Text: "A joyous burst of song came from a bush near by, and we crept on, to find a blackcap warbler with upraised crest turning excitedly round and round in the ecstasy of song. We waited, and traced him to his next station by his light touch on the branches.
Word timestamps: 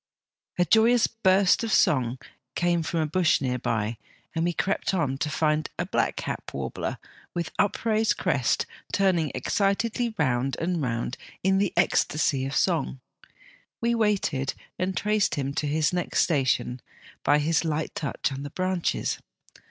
"A 0.57 0.65
joyous 0.65 1.05
burst 1.05 1.63
of 1.63 1.71
song 1.71 2.17
came 2.55 2.81
from 2.81 3.01
a 3.01 3.05
bush 3.05 3.39
near 3.39 3.59
by, 3.59 3.99
and 4.33 4.43
we 4.43 4.51
crept 4.51 4.95
on, 4.95 5.15
to 5.19 5.29
find 5.29 5.69
a 5.77 5.85
blackcap 5.85 6.51
warbler 6.51 6.97
with 7.35 7.51
upraised 7.59 8.17
crest 8.17 8.65
turning 8.91 9.31
excitedly 9.35 10.15
round 10.17 10.57
and 10.59 10.81
round 10.81 11.17
in 11.43 11.59
the 11.59 11.71
ecstasy 11.77 12.47
of 12.47 12.55
song. 12.55 12.99
We 13.79 13.93
waited, 13.93 14.55
and 14.79 14.97
traced 14.97 15.35
him 15.35 15.53
to 15.53 15.67
his 15.67 15.93
next 15.93 16.23
station 16.23 16.81
by 17.23 17.37
his 17.37 17.63
light 17.63 17.93
touch 17.93 18.31
on 18.31 18.41
the 18.41 18.49
branches. 18.49 19.19